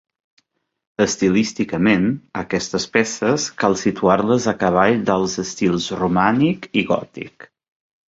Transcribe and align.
Estilísticament, 1.03 2.07
aquestes 2.41 2.89
peces 2.97 3.47
cal 3.65 3.79
situar-les 3.85 4.51
a 4.55 4.57
cavall 4.65 5.01
dels 5.13 5.41
estils 5.49 5.95
romànic 6.05 6.71
i 6.83 6.89
gòtic. 6.95 7.53